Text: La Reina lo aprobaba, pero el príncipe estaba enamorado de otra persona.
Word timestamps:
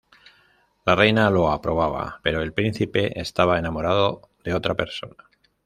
La 0.83 0.95
Reina 0.95 1.29
lo 1.29 1.51
aprobaba, 1.51 2.19
pero 2.23 2.41
el 2.41 2.53
príncipe 2.53 3.19
estaba 3.21 3.59
enamorado 3.59 4.31
de 4.43 4.55
otra 4.55 4.73
persona. 4.73 5.29